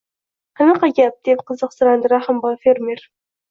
–Qanaqa 0.61 0.89
gap?– 1.01 1.19
deb 1.29 1.45
qiziqsirandi 1.51 2.13
Rahimboy 2.17 2.59
fermer 2.67 3.07